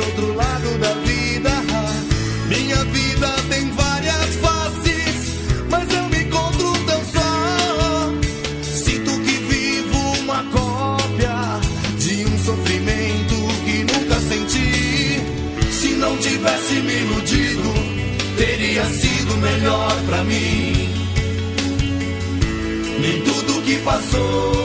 [0.00, 1.50] outro lado da vida.
[2.48, 5.36] Minha vida tem várias faces,
[5.68, 8.12] mas eu me encontro tão só.
[8.62, 11.60] Sinto que vivo uma cópia
[11.98, 15.72] de um sofrimento que nunca senti.
[15.72, 17.72] Se não tivesse me iludido,
[18.36, 20.88] teria sido melhor pra mim.
[23.00, 24.59] Nem tudo que passou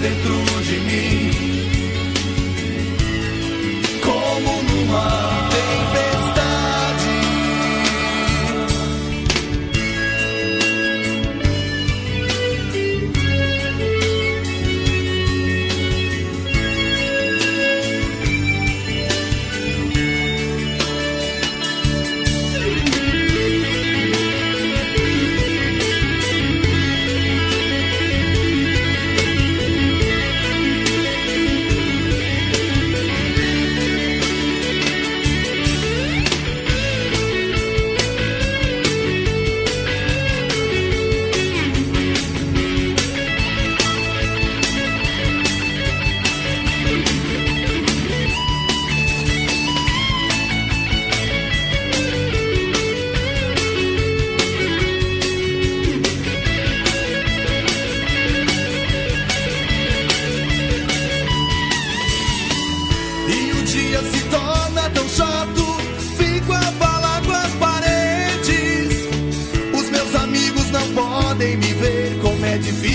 [0.00, 0.34] dentro
[0.68, 1.17] de mim.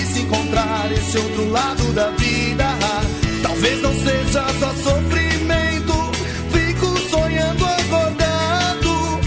[0.03, 2.66] Difícil encontrar esse outro lado da vida.
[3.41, 5.94] Talvez não seja só sofrimento,
[6.52, 9.19] fico sonhando acordado.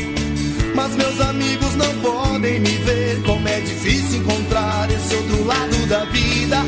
[0.74, 6.04] Mas meus amigos não podem me ver, como é difícil encontrar esse outro lado da
[6.06, 6.58] vida.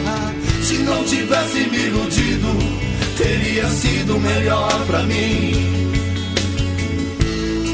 [0.63, 2.49] Se não tivesse me iludido,
[3.17, 5.53] teria sido melhor pra mim.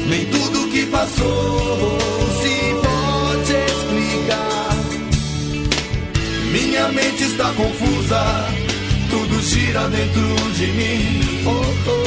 [0.07, 1.94] Nem tudo que passou
[6.75, 8.21] Minha mente está confusa,
[9.09, 11.21] tudo gira dentro de mim.
[11.45, 12.04] Oh, oh,